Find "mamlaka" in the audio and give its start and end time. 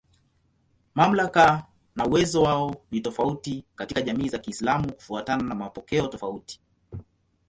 0.95-1.65